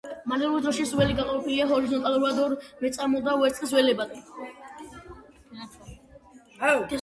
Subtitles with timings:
[0.29, 2.55] მარნეულის დროშის ველი გაყოფილია ჰორიზონტალურად ორ
[2.85, 4.17] მეწამულ და ვერცხლის ველებად.